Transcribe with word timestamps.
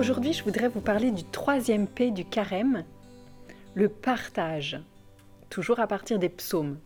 Aujourd'hui, 0.00 0.32
je 0.32 0.42
voudrais 0.42 0.68
vous 0.68 0.80
parler 0.80 1.10
du 1.10 1.24
troisième 1.24 1.86
P 1.86 2.10
du 2.10 2.24
carême, 2.24 2.84
le 3.74 3.90
partage, 3.90 4.80
toujours 5.50 5.78
à 5.78 5.86
partir 5.86 6.18
des 6.18 6.30
psaumes. 6.30 6.78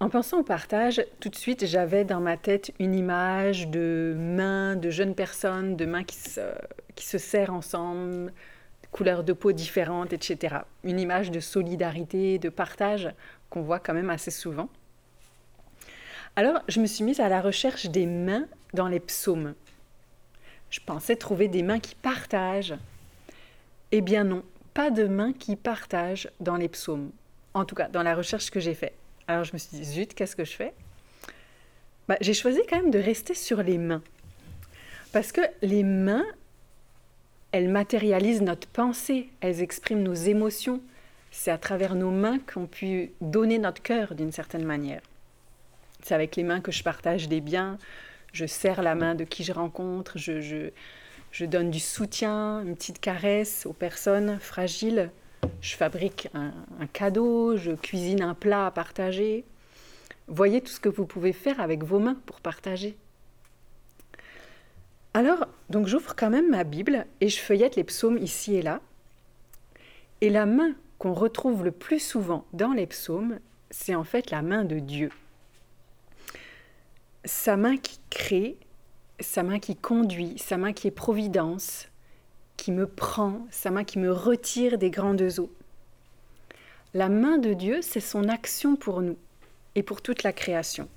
En 0.00 0.10
pensant 0.10 0.40
au 0.40 0.42
partage, 0.42 1.02
tout 1.18 1.30
de 1.30 1.34
suite, 1.34 1.64
j'avais 1.64 2.04
dans 2.04 2.20
ma 2.20 2.36
tête 2.36 2.74
une 2.78 2.94
image 2.94 3.68
de 3.68 4.14
mains 4.18 4.76
de 4.76 4.90
jeunes 4.90 5.14
personnes, 5.14 5.76
de 5.76 5.86
mains 5.86 6.04
qui 6.04 6.18
se, 6.18 7.16
serrent 7.16 7.56
ensemble, 7.56 8.30
couleurs 8.92 9.24
de 9.24 9.32
peau 9.32 9.52
différentes, 9.52 10.12
etc. 10.12 10.56
Une 10.84 11.00
image 11.00 11.30
de 11.30 11.40
solidarité, 11.40 12.38
de 12.38 12.50
partage 12.50 13.08
qu'on 13.48 13.62
voit 13.62 13.80
quand 13.80 13.94
même 13.94 14.10
assez 14.10 14.30
souvent. 14.30 14.68
Alors, 16.36 16.60
je 16.68 16.80
me 16.80 16.86
suis 16.86 17.02
mise 17.02 17.20
à 17.20 17.30
la 17.30 17.40
recherche 17.40 17.86
des 17.86 18.04
mains 18.04 18.44
dans 18.74 18.88
les 18.88 19.00
psaumes. 19.00 19.54
Je 20.70 20.80
pensais 20.80 21.16
trouver 21.16 21.48
des 21.48 21.62
mains 21.62 21.80
qui 21.80 21.94
partagent. 21.94 22.74
Eh 23.92 24.00
bien 24.00 24.24
non, 24.24 24.42
pas 24.74 24.90
de 24.90 25.06
mains 25.06 25.32
qui 25.32 25.56
partagent 25.56 26.30
dans 26.40 26.56
les 26.56 26.68
psaumes. 26.68 27.10
En 27.54 27.64
tout 27.64 27.74
cas, 27.74 27.88
dans 27.88 28.02
la 28.02 28.14
recherche 28.14 28.50
que 28.50 28.60
j'ai 28.60 28.74
faite. 28.74 28.94
Alors 29.26 29.44
je 29.44 29.52
me 29.52 29.58
suis 29.58 29.76
dit, 29.76 29.84
zut, 29.84 30.14
qu'est-ce 30.14 30.36
que 30.36 30.44
je 30.44 30.52
fais? 30.52 30.74
Bah, 32.06 32.16
J'ai 32.20 32.34
choisi 32.34 32.60
quand 32.68 32.76
même 32.76 32.90
de 32.90 32.98
rester 32.98 33.34
sur 33.34 33.62
les 33.62 33.78
mains. 33.78 34.02
Parce 35.12 35.32
que 35.32 35.40
les 35.62 35.82
mains, 35.82 36.24
elles 37.52 37.68
matérialisent 37.68 38.42
notre 38.42 38.68
pensée, 38.68 39.28
elles 39.40 39.62
expriment 39.62 40.02
nos 40.02 40.14
émotions. 40.14 40.80
C'est 41.30 41.50
à 41.50 41.58
travers 41.58 41.94
nos 41.94 42.10
mains 42.10 42.38
qu'on 42.38 42.66
peut 42.66 43.08
donner 43.20 43.58
notre 43.58 43.82
cœur 43.82 44.14
d'une 44.14 44.32
certaine 44.32 44.64
manière. 44.64 45.00
C'est 46.02 46.14
avec 46.14 46.36
les 46.36 46.42
mains 46.44 46.60
que 46.60 46.72
je 46.72 46.82
partage 46.82 47.28
des 47.28 47.40
biens, 47.40 47.78
je 48.32 48.46
serre 48.46 48.82
la 48.82 48.94
main 48.94 49.14
de 49.14 49.24
qui 49.24 49.44
je 49.44 49.52
rencontre, 49.52 50.18
je, 50.18 50.70
donne 51.44 51.70
du 51.70 51.80
soutien, 51.80 52.62
une 52.62 52.74
petite 52.74 53.00
caresse 53.00 53.66
aux 53.66 53.72
personnes 53.72 54.38
fragiles, 54.40 55.10
je 55.60 55.76
fabrique 55.76 56.28
un, 56.34 56.52
un, 56.80 56.86
cadeau, 56.86 57.56
je 57.56 57.72
cuisine 57.72 58.22
un 58.22 58.34
plat 58.34 58.66
à 58.66 58.70
partager. 58.70 59.44
Voyez 60.26 60.60
tout 60.60 60.72
ce 60.72 60.80
que 60.80 60.88
vous 60.88 61.06
pouvez 61.06 61.32
faire 61.32 61.60
avec 61.60 61.84
vos 61.84 61.98
mains 61.98 62.18
pour 62.26 62.40
partager. 62.40 62.96
Alors, 65.14 65.46
donc 65.70 65.86
j'ouvre 65.86 66.14
quand 66.14 66.30
même 66.30 66.50
ma 66.50 66.64
Bible 66.64 67.06
et 67.20 67.28
je 67.28 67.40
feuillette 67.40 67.76
les 67.76 67.84
psaumes 67.84 68.18
ici 68.18 68.56
et 68.56 68.62
là. 68.62 68.80
Et 70.20 70.30
la 70.30 70.46
main 70.46 70.74
qu'on 70.98 71.14
retrouve 71.14 71.64
le 71.64 71.70
plus 71.70 72.00
souvent 72.00 72.44
dans 72.52 72.72
les 72.72 72.86
psaumes, 72.86 73.38
c'est 73.70 73.94
en 73.94 74.04
fait 74.04 74.30
la 74.30 74.42
main 74.42 74.64
de 74.64 74.78
Dieu 74.78 75.10
sa 77.24 77.56
main 77.56 77.76
qui 77.76 77.98
crée, 78.10 78.56
sa 79.20 79.42
main 79.42 79.58
qui 79.58 79.76
conduit, 79.76 80.38
sa 80.38 80.56
main 80.56 80.72
qui 80.72 80.88
est 80.88 80.92
providence, 80.92 81.88
qui 82.56 82.72
me 82.72 82.86
prend, 82.86 83.46
sa 83.50 83.70
main 83.70 83.84
qui 83.84 83.98
me 83.98 84.12
retire 84.12 84.78
des 84.78 84.90
grandes 84.90 85.38
eaux. 85.38 85.52
La 86.94 87.08
main 87.08 87.38
de 87.38 87.52
Dieu, 87.52 87.80
c'est 87.82 88.00
son 88.00 88.28
action 88.28 88.76
pour 88.76 89.02
nous 89.02 89.18
et 89.74 89.82
pour 89.82 90.02
toute 90.02 90.22
la 90.22 90.32
création. 90.32 90.88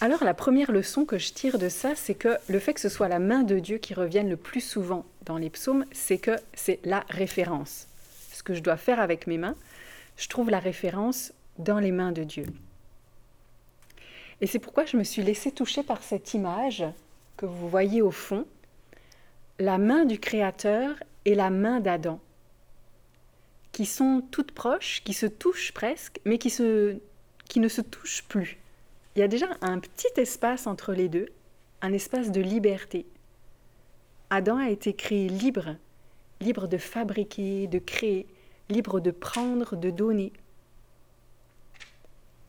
Alors 0.00 0.24
la 0.24 0.34
première 0.34 0.72
leçon 0.72 1.04
que 1.04 1.18
je 1.18 1.32
tire 1.32 1.58
de 1.58 1.68
ça, 1.68 1.94
c'est 1.94 2.14
que 2.14 2.36
le 2.48 2.58
fait 2.58 2.74
que 2.74 2.80
ce 2.80 2.88
soit 2.88 3.08
la 3.08 3.20
main 3.20 3.42
de 3.42 3.58
Dieu 3.58 3.78
qui 3.78 3.94
revienne 3.94 4.28
le 4.28 4.36
plus 4.36 4.60
souvent 4.60 5.06
dans 5.24 5.38
les 5.38 5.50
psaumes, 5.50 5.86
c'est 5.92 6.18
que 6.18 6.36
c'est 6.52 6.80
la 6.84 7.04
référence. 7.08 7.86
Ce 8.32 8.42
que 8.42 8.54
je 8.54 8.60
dois 8.60 8.76
faire 8.76 9.00
avec 9.00 9.26
mes 9.26 9.38
mains, 9.38 9.54
je 10.16 10.28
trouve 10.28 10.50
la 10.50 10.58
référence 10.58 11.32
dans 11.58 11.78
les 11.78 11.92
mains 11.92 12.12
de 12.12 12.24
Dieu. 12.24 12.46
Et 14.44 14.46
c'est 14.46 14.58
pourquoi 14.58 14.84
je 14.84 14.98
me 14.98 15.04
suis 15.04 15.22
laissée 15.22 15.52
toucher 15.52 15.82
par 15.82 16.02
cette 16.02 16.34
image 16.34 16.84
que 17.38 17.46
vous 17.46 17.66
voyez 17.66 18.02
au 18.02 18.10
fond, 18.10 18.46
la 19.58 19.78
main 19.78 20.04
du 20.04 20.18
Créateur 20.18 20.96
et 21.24 21.34
la 21.34 21.48
main 21.48 21.80
d'Adam, 21.80 22.20
qui 23.72 23.86
sont 23.86 24.22
toutes 24.30 24.52
proches, 24.52 25.00
qui 25.02 25.14
se 25.14 25.24
touchent 25.24 25.72
presque, 25.72 26.20
mais 26.26 26.36
qui, 26.36 26.52
qui 27.48 27.58
ne 27.58 27.68
se 27.68 27.80
touchent 27.80 28.24
plus. 28.24 28.58
Il 29.16 29.20
y 29.20 29.22
a 29.22 29.28
déjà 29.28 29.46
un 29.62 29.78
petit 29.78 30.20
espace 30.20 30.66
entre 30.66 30.92
les 30.92 31.08
deux, 31.08 31.30
un 31.80 31.94
espace 31.94 32.30
de 32.30 32.42
liberté. 32.42 33.06
Adam 34.28 34.58
a 34.58 34.68
été 34.68 34.92
créé 34.92 35.26
libre, 35.26 35.74
libre 36.42 36.68
de 36.68 36.76
fabriquer, 36.76 37.66
de 37.66 37.78
créer, 37.78 38.26
libre 38.68 39.00
de 39.00 39.10
prendre, 39.10 39.74
de 39.74 39.88
donner. 39.88 40.34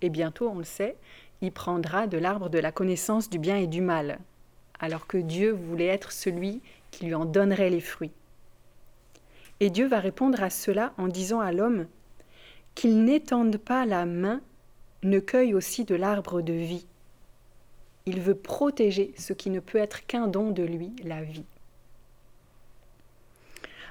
Et 0.02 0.09
bientôt, 0.09 0.50
on 0.50 0.58
le 0.58 0.66
sait, 0.66 0.97
prendra 1.52 2.08
de 2.08 2.18
l'arbre 2.18 2.50
de 2.50 2.60
la 2.60 2.72
connaissance 2.72 3.30
du 3.30 3.40
bien 3.40 3.58
et 3.58 3.68
du 3.68 3.82
mal, 3.82 4.20
alors 4.80 5.08
que 5.08 5.18
Dieu 5.18 5.52
voulait 5.52 5.86
être 5.86 6.12
celui 6.12 6.62
qui 6.92 7.06
lui 7.06 7.16
en 7.16 7.26
donnerait 7.26 7.70
les 7.70 7.82
fruits. 7.82 8.12
Et 9.60 9.70
Dieu 9.70 9.88
va 9.88 10.00
répondre 10.00 10.44
à 10.44 10.50
cela 10.50 10.94
en 10.98 11.08
disant 11.08 11.40
à 11.40 11.52
l'homme 11.52 11.88
qu'il 12.76 13.04
n'étende 13.04 13.58
pas 13.58 13.86
la 13.86 14.06
main, 14.06 14.42
ne 15.04 15.20
cueille 15.20 15.54
aussi 15.54 15.86
de 15.86 15.96
l'arbre 15.96 16.42
de 16.42 16.54
vie. 16.54 16.88
Il 18.06 18.20
veut 18.22 18.36
protéger 18.36 19.14
ce 19.18 19.34
qui 19.34 19.50
ne 19.50 19.60
peut 19.60 19.78
être 19.78 20.06
qu'un 20.06 20.28
don 20.28 20.52
de 20.52 20.64
lui, 20.64 20.92
la 21.04 21.24
vie. 21.24 21.46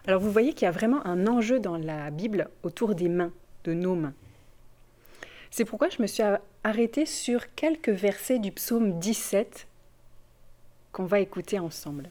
Alors 0.07 0.21
vous 0.21 0.31
voyez 0.31 0.53
qu'il 0.53 0.67
y 0.67 0.69
a 0.69 0.73
vraiment 0.73 1.05
un 1.07 1.27
enjeu 1.27 1.61
dans 1.61 1.79
la 1.79 2.11
Bible 2.11 2.49
autour 2.63 2.95
des 2.95 3.09
mains, 3.09 3.33
de 3.65 3.73
nos 3.73 3.95
mains. 3.95 4.13
C'est 5.57 5.65
pourquoi 5.65 5.89
je 5.89 6.03
me 6.03 6.09
suis 6.09 6.25
arrêtée 6.65 7.07
sur 7.07 7.55
quelques 7.55 7.89
versets 7.89 8.41
du 8.41 8.51
psaume 8.51 8.99
17 8.99 9.69
qu'on 10.91 11.05
va 11.05 11.21
écouter 11.21 11.61
ensemble. 11.61 12.11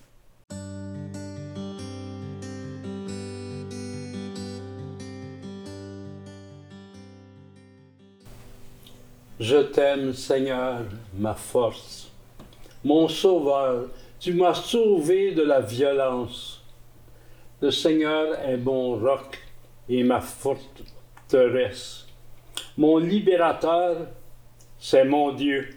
Je 9.42 9.62
t'aime, 9.74 10.14
Seigneur, 10.14 10.86
ma 11.14 11.34
force, 11.34 12.14
mon 12.82 13.10
sauveur, 13.10 13.90
tu 14.22 14.36
m'as 14.36 14.54
sauvé 14.54 15.34
de 15.34 15.42
la 15.42 15.60
violence. 15.60 16.64
Le 17.60 17.72
Seigneur 17.72 18.40
est 18.40 18.56
mon 18.56 18.96
roc 18.96 19.38
et 19.90 20.02
ma 20.06 20.22
forteresse. 20.22 22.08
Mon 22.76 22.98
libérateur, 22.98 24.08
c'est 24.80 25.06
mon 25.06 25.32
Dieu. 25.32 25.70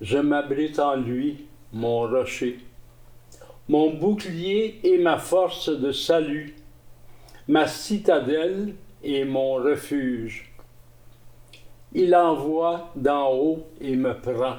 Je 0.00 0.18
m'abrite 0.18 0.78
en 0.78 0.94
lui, 0.94 1.46
mon 1.72 2.02
rocher, 2.02 2.60
mon 3.68 3.92
bouclier 3.92 4.78
et 4.84 4.98
ma 4.98 5.18
force 5.18 5.68
de 5.68 5.90
salut, 5.90 6.54
ma 7.48 7.66
citadelle 7.66 8.76
et 9.02 9.24
mon 9.24 9.54
refuge. 9.54 10.52
Il 11.92 12.14
envoie 12.14 12.92
d'en 12.94 13.32
haut 13.32 13.66
et 13.80 13.96
me 13.96 14.14
prend. 14.14 14.58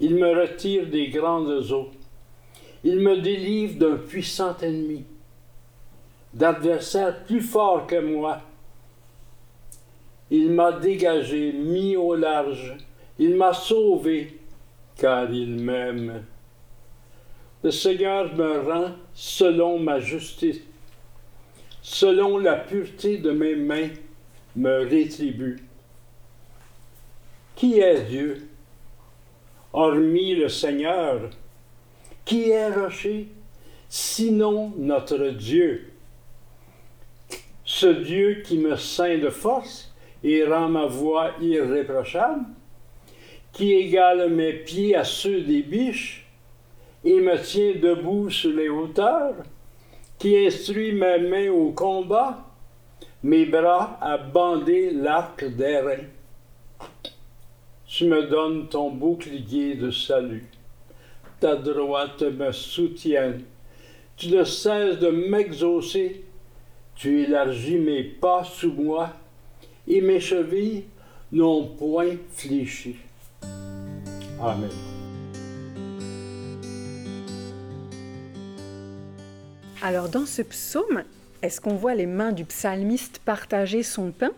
Il 0.00 0.16
me 0.16 0.36
retire 0.36 0.88
des 0.88 1.10
grandes 1.10 1.70
eaux. 1.70 1.90
Il 2.82 2.98
me 2.98 3.20
délivre 3.20 3.78
d'un 3.78 3.96
puissant 3.98 4.56
ennemi, 4.62 5.04
d'adversaires 6.34 7.22
plus 7.24 7.40
forts 7.40 7.86
que 7.86 8.00
moi 8.00 8.40
il 10.30 10.50
m'a 10.50 10.72
dégagé, 10.72 11.52
mis 11.52 11.96
au 11.96 12.14
large. 12.14 12.76
Il 13.18 13.36
m'a 13.36 13.52
sauvé, 13.52 14.38
car 14.96 15.30
il 15.30 15.56
m'aime. 15.56 16.24
Le 17.62 17.70
Seigneur 17.70 18.34
me 18.34 18.60
rend 18.60 18.92
selon 19.12 19.78
ma 19.78 20.00
justice. 20.00 20.60
Selon 21.82 22.38
la 22.38 22.56
pureté 22.56 23.18
de 23.18 23.30
mes 23.30 23.56
mains, 23.56 23.90
me 24.56 24.88
rétribue. 24.88 25.58
Qui 27.56 27.80
est 27.80 28.04
Dieu? 28.04 28.48
Hormis 29.72 30.34
le 30.34 30.48
Seigneur, 30.48 31.30
qui 32.24 32.50
est 32.50 32.70
rocher? 32.70 33.28
Sinon 33.88 34.72
notre 34.78 35.28
Dieu? 35.28 35.92
Ce 37.64 37.86
Dieu 37.86 38.42
qui 38.44 38.58
me 38.58 38.76
ceint 38.76 39.18
de 39.18 39.30
force, 39.30 39.92
et 40.22 40.44
rend 40.44 40.68
ma 40.68 40.86
voix 40.86 41.32
irréprochable, 41.40 42.44
qui 43.52 43.72
égale 43.72 44.30
mes 44.30 44.52
pieds 44.52 44.94
à 44.94 45.04
ceux 45.04 45.40
des 45.40 45.62
biches 45.62 46.26
et 47.04 47.20
me 47.20 47.36
tient 47.42 47.72
debout 47.80 48.30
sur 48.30 48.52
les 48.52 48.68
hauteurs, 48.68 49.34
qui 50.18 50.36
instruit 50.36 50.92
mes 50.92 51.18
mains 51.18 51.50
au 51.50 51.70
combat, 51.70 52.46
mes 53.22 53.46
bras 53.46 53.98
à 54.00 54.18
bander 54.18 54.90
l'arc 54.90 55.44
d'airain. 55.44 56.04
Tu 57.86 58.04
me 58.04 58.22
donnes 58.22 58.68
ton 58.68 58.90
bouclier 58.90 59.74
de 59.74 59.90
salut. 59.90 60.44
Ta 61.40 61.56
droite 61.56 62.22
me 62.22 62.52
soutient. 62.52 63.32
Tu 64.16 64.28
ne 64.28 64.44
cesses 64.44 64.98
de 64.98 65.08
m'exaucer. 65.08 66.24
Tu 66.94 67.22
élargis 67.22 67.78
mes 67.78 68.04
pas 68.04 68.44
sous 68.44 68.72
moi 68.72 69.10
et 69.86 70.00
mes 70.00 70.20
chevilles 70.20 70.84
n'ont 71.32 71.66
point 71.66 72.16
fléchi. 72.32 72.96
Amen. 74.40 74.70
Alors 79.82 80.08
dans 80.08 80.26
ce 80.26 80.42
psaume, 80.42 81.04
est-ce 81.42 81.60
qu'on 81.60 81.74
voit 81.74 81.94
les 81.94 82.06
mains 82.06 82.32
du 82.32 82.44
psalmiste 82.44 83.20
partager 83.24 83.82
son 83.82 84.12
pain? 84.12 84.32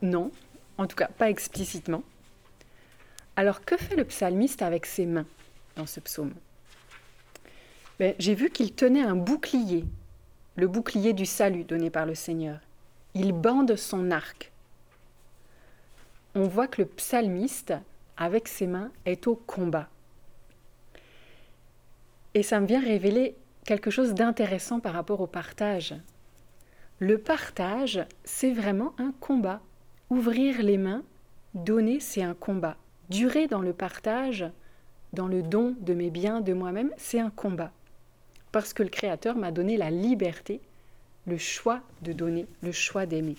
Non, 0.00 0.30
en 0.76 0.86
tout 0.86 0.96
cas 0.96 1.08
pas 1.08 1.28
explicitement. 1.28 2.04
Alors 3.34 3.64
que 3.64 3.76
fait 3.76 3.96
le 3.96 4.04
psalmiste 4.04 4.62
avec 4.62 4.86
ses 4.86 5.06
mains 5.06 5.26
dans 5.76 5.86
ce 5.86 6.00
psaume? 6.00 6.34
Ben, 7.98 8.14
j'ai 8.20 8.34
vu 8.34 8.50
qu'il 8.50 8.72
tenait 8.74 9.02
un 9.02 9.16
bouclier, 9.16 9.84
le 10.54 10.68
bouclier 10.68 11.12
du 11.12 11.26
salut 11.26 11.64
donné 11.64 11.90
par 11.90 12.06
le 12.06 12.14
Seigneur. 12.14 12.60
Il 13.14 13.32
bande 13.32 13.74
son 13.76 14.10
arc. 14.10 14.52
On 16.34 16.42
voit 16.42 16.68
que 16.68 16.82
le 16.82 16.88
psalmiste, 16.88 17.74
avec 18.16 18.48
ses 18.48 18.66
mains, 18.66 18.90
est 19.06 19.26
au 19.26 19.34
combat. 19.34 19.88
Et 22.34 22.42
ça 22.42 22.60
me 22.60 22.66
vient 22.66 22.80
révéler 22.80 23.34
quelque 23.64 23.90
chose 23.90 24.14
d'intéressant 24.14 24.80
par 24.80 24.92
rapport 24.92 25.20
au 25.20 25.26
partage. 25.26 25.94
Le 27.00 27.18
partage, 27.18 28.04
c'est 28.24 28.52
vraiment 28.52 28.94
un 28.98 29.12
combat. 29.20 29.60
Ouvrir 30.10 30.62
les 30.62 30.78
mains, 30.78 31.02
donner, 31.54 32.00
c'est 32.00 32.22
un 32.22 32.34
combat. 32.34 32.76
Durer 33.08 33.46
dans 33.46 33.60
le 33.62 33.72
partage, 33.72 34.44
dans 35.12 35.28
le 35.28 35.42
don 35.42 35.74
de 35.80 35.94
mes 35.94 36.10
biens, 36.10 36.40
de 36.40 36.52
moi-même, 36.52 36.92
c'est 36.96 37.20
un 37.20 37.30
combat. 37.30 37.72
Parce 38.52 38.72
que 38.72 38.82
le 38.82 38.88
Créateur 38.88 39.36
m'a 39.36 39.50
donné 39.50 39.76
la 39.76 39.90
liberté, 39.90 40.60
le 41.28 41.38
choix 41.38 41.80
de 42.02 42.12
donner, 42.12 42.46
le 42.62 42.72
choix 42.72 43.06
d'aimer. 43.06 43.36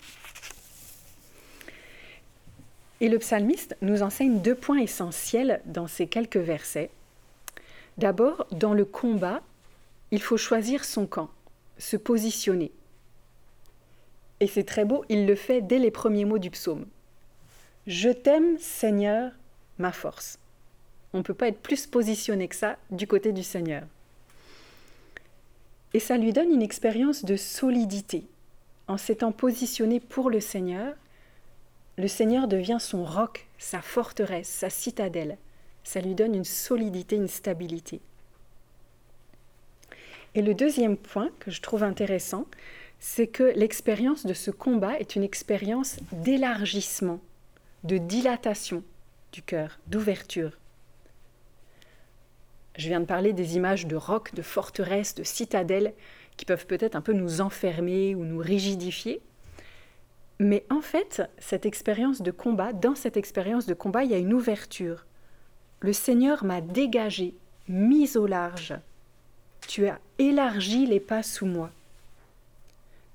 Et 3.01 3.09
le 3.09 3.17
psalmiste 3.19 3.75
nous 3.81 4.03
enseigne 4.03 4.39
deux 4.39 4.55
points 4.55 4.79
essentiels 4.79 5.61
dans 5.65 5.87
ces 5.87 6.07
quelques 6.07 6.37
versets. 6.37 6.91
D'abord, 7.97 8.45
dans 8.51 8.73
le 8.73 8.85
combat, 8.85 9.41
il 10.11 10.21
faut 10.21 10.37
choisir 10.37 10.85
son 10.85 11.05
camp, 11.05 11.29
se 11.77 11.97
positionner. 11.97 12.71
Et 14.39 14.47
c'est 14.47 14.63
très 14.63 14.85
beau, 14.85 15.03
il 15.09 15.25
le 15.25 15.35
fait 15.35 15.61
dès 15.61 15.79
les 15.79 15.91
premiers 15.91 16.25
mots 16.25 16.39
du 16.39 16.49
psaume. 16.49 16.85
Je 17.87 18.09
t'aime, 18.09 18.57
Seigneur, 18.59 19.31
ma 19.77 19.91
force. 19.91 20.39
On 21.13 21.19
ne 21.19 21.23
peut 21.23 21.33
pas 21.33 21.47
être 21.47 21.61
plus 21.61 21.87
positionné 21.87 22.47
que 22.47 22.55
ça 22.55 22.77
du 22.91 23.07
côté 23.07 23.31
du 23.31 23.43
Seigneur. 23.43 23.83
Et 25.93 25.99
ça 25.99 26.17
lui 26.17 26.33
donne 26.33 26.51
une 26.51 26.61
expérience 26.61 27.25
de 27.25 27.35
solidité. 27.35 28.25
En 28.87 28.97
s'étant 28.97 29.31
positionné 29.31 29.99
pour 29.99 30.29
le 30.29 30.39
Seigneur, 30.39 30.95
le 31.97 32.07
Seigneur 32.07 32.47
devient 32.47 32.77
son 32.79 33.03
roc, 33.03 33.47
sa 33.57 33.81
forteresse, 33.81 34.47
sa 34.47 34.69
citadelle. 34.69 35.37
Ça 35.83 36.01
lui 36.01 36.15
donne 36.15 36.35
une 36.35 36.45
solidité, 36.45 37.15
une 37.15 37.27
stabilité. 37.27 38.01
Et 40.35 40.41
le 40.41 40.53
deuxième 40.53 40.97
point 40.97 41.29
que 41.39 41.51
je 41.51 41.61
trouve 41.61 41.83
intéressant, 41.83 42.45
c'est 42.99 43.27
que 43.27 43.43
l'expérience 43.55 44.25
de 44.25 44.33
ce 44.33 44.51
combat 44.51 44.99
est 44.99 45.15
une 45.15 45.23
expérience 45.23 45.97
d'élargissement, 46.11 47.19
de 47.83 47.97
dilatation, 47.97 48.83
du 49.31 49.41
cœur, 49.41 49.79
d'ouverture. 49.87 50.58
Je 52.79 52.87
viens 52.87 53.01
de 53.01 53.05
parler 53.05 53.33
des 53.33 53.57
images 53.57 53.87
de 53.87 53.97
rocs, 53.97 54.33
de 54.33 54.41
forteresses, 54.41 55.13
de 55.13 55.23
citadelles 55.23 55.93
qui 56.37 56.45
peuvent 56.45 56.65
peut-être 56.65 56.95
un 56.95 57.01
peu 57.01 57.11
nous 57.11 57.41
enfermer 57.41 58.15
ou 58.15 58.23
nous 58.23 58.37
rigidifier. 58.37 59.19
Mais 60.39 60.65
en 60.69 60.79
fait, 60.79 61.21
cette 61.39 61.65
expérience 61.65 62.21
de 62.21 62.31
combat, 62.31 62.71
dans 62.71 62.95
cette 62.95 63.17
expérience 63.17 63.65
de 63.65 63.73
combat, 63.73 64.05
il 64.05 64.11
y 64.11 64.13
a 64.13 64.17
une 64.17 64.33
ouverture. 64.33 65.05
Le 65.81 65.91
Seigneur 65.91 66.45
m'a 66.45 66.61
dégagé, 66.61 67.35
mis 67.67 68.15
au 68.15 68.27
large. 68.27 68.73
Tu 69.67 69.85
as 69.87 69.99
élargi 70.17 70.85
les 70.85 71.01
pas 71.01 71.21
sous 71.21 71.47
moi. 71.47 71.71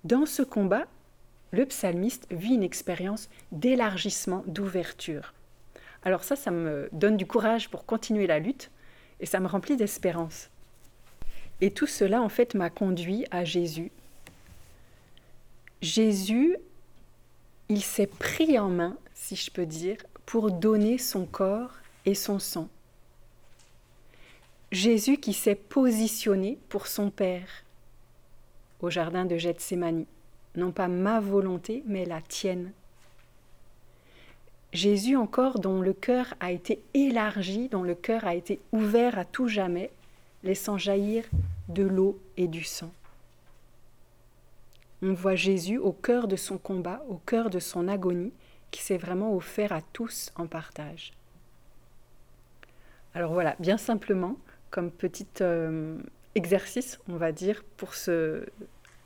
Dans 0.05 0.27
ce 0.27 0.43
combat, 0.43 0.85
le 1.53 1.65
psalmiste 1.65 2.27
vit 2.31 2.57
une 2.57 2.63
expérience 2.63 3.31
d'élargissement, 3.51 4.45
d'ouverture. 4.47 5.33
Alors 6.05 6.23
ça, 6.23 6.37
ça 6.37 6.51
me 6.51 6.91
donne 6.93 7.17
du 7.17 7.25
courage 7.25 7.71
pour 7.71 7.87
continuer 7.87 8.27
la 8.27 8.39
lutte 8.39 8.71
et 9.25 9.27
ça 9.27 9.41
me 9.41 9.47
remplit 9.47 9.79
d'espérance. 9.79 10.51
Et 11.63 11.71
tout 11.71 11.87
cela, 11.87 12.21
en 12.21 12.29
fait, 12.29 12.53
m'a 12.53 12.69
conduit 12.69 13.25
à 13.31 13.43
Jésus. 13.43 13.91
Jésus, 15.81 16.59
il 17.71 17.83
s'est 17.83 18.07
pris 18.07 18.59
en 18.59 18.69
main, 18.69 18.99
si 19.15 19.35
je 19.35 19.51
peux 19.51 19.65
dire, 19.65 19.97
pour 20.27 20.51
donner 20.51 20.99
son 20.99 21.25
corps 21.25 21.73
et 22.05 22.15
son 22.15 22.39
sang. 22.39 22.69
Jésus 24.71 25.17
qui 25.17 25.33
s'est 25.33 25.55
positionné 25.55 26.59
pour 26.69 26.87
son 26.87 27.09
Père 27.09 27.65
au 28.81 28.91
jardin 28.91 29.25
de 29.25 29.39
Gethsémanie. 29.39 30.07
Non 30.55 30.71
pas 30.71 30.89
ma 30.89 31.19
volonté, 31.21 31.83
mais 31.87 32.05
la 32.05 32.21
tienne. 32.21 32.73
Jésus 34.75 35.17
encore 35.17 35.61
dont 35.61 35.81
le 35.81 35.93
cœur 35.93 36.35
a 36.41 36.51
été 36.51 36.83
élargi, 36.95 37.69
dont 37.69 37.85
le 37.85 37.95
cœur 37.95 38.27
a 38.27 38.35
été 38.35 38.59
ouvert 38.73 39.21
à 39.21 39.25
tout 39.25 39.47
jamais, 39.47 39.93
laissant 40.43 40.79
jaillir 40.79 41.25
de 41.69 41.85
l'eau 41.85 42.21
et 42.37 42.49
du 42.49 42.65
sang. 42.65 42.93
On 45.01 45.13
voit 45.13 45.37
Jésus 45.37 45.79
au 45.79 45.93
cœur 45.93 46.27
de 46.27 46.35
son 46.35 46.59
combat, 46.59 47.05
au 47.09 47.21
cœur 47.25 47.51
de 47.51 47.61
son 47.61 47.87
agonie, 47.87 48.33
qui 48.73 48.83
s'est 48.83 48.97
vraiment 48.97 49.37
offert 49.37 49.73
à 49.73 49.81
tous 49.81 50.33
en 50.35 50.49
partage. 50.49 51.13
Alors 53.15 53.33
voilà, 53.33 53.55
bien 53.61 53.79
simplement, 53.79 54.37
comme 54.71 54.91
petit 54.91 55.29
euh, 55.41 55.97
exercice, 56.35 56.99
on 57.09 57.15
va 57.15 57.31
dire, 57.31 57.63
pour 57.77 57.95
ce 57.95 58.45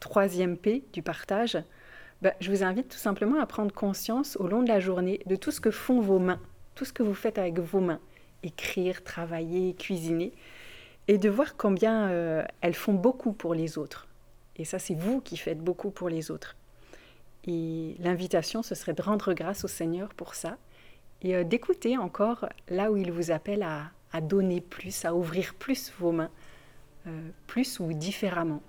troisième 0.01 0.57
P 0.57 0.83
du 0.95 1.03
partage, 1.03 1.59
bah, 2.23 2.35
je 2.41 2.51
vous 2.51 2.65
invite 2.65 2.89
tout 2.89 2.99
simplement 2.99 3.41
à 3.41 3.47
prendre 3.47 3.73
conscience 3.73 4.37
au 4.41 4.49
long 4.49 4.63
de 4.63 4.69
la 4.69 4.81
journée 4.81 5.21
de 5.27 5.37
tout 5.37 5.51
ce 5.51 5.61
que 5.61 5.71
font 5.71 6.01
vos 6.01 6.19
mains, 6.19 6.41
tout 6.75 6.85
ce 6.85 6.93
que 6.93 7.03
vous 7.03 7.15
faites 7.15 7.39
avec 7.39 7.59
vos 7.61 7.81
mains, 7.81 8.01
écrire, 8.43 9.05
travailler, 9.05 9.75
cuisiner, 9.75 10.33
et 11.07 11.17
de 11.19 11.29
voir 11.29 11.57
combien 11.57 12.09
euh, 12.09 12.45
elles 12.61 12.75
font 12.75 12.95
beaucoup 12.95 13.33
pour 13.33 13.55
les 13.55 13.79
autres. 13.79 14.09
Et 14.57 14.65
ça, 14.65 14.79
c'est 14.79 14.95
vous 14.95 15.21
qui 15.21 15.37
faites 15.37 15.61
beaucoup 15.61 15.91
pour 15.91 16.09
les 16.09 16.31
autres. 16.31 16.57
Et 17.47 17.95
l'invitation, 18.01 18.63
ce 18.63 18.75
serait 18.75 18.93
de 18.93 19.03
rendre 19.03 19.33
grâce 19.33 19.65
au 19.65 19.69
Seigneur 19.69 20.13
pour 20.15 20.35
ça, 20.35 20.59
et 21.23 21.35
euh, 21.35 21.45
d'écouter 21.45 21.97
encore 21.97 22.49
là 22.69 22.91
où 22.91 22.97
il 22.97 23.13
vous 23.13 23.31
appelle 23.31 23.63
à, 23.63 23.93
donner 24.21 24.61
plus, 24.61 25.05
à 25.05 25.15
ouvrir 25.15 25.55
plus 25.55 25.93
vos 25.99 26.13
mains, 26.13 26.31
euh, 27.07 27.31
plus 27.47 27.79
ou 27.79 27.93
différemment. 27.93 28.61